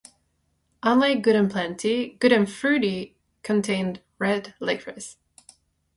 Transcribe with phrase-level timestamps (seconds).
[0.81, 5.17] Unlike Good and Plenty, Good and Fruity contained red licorice.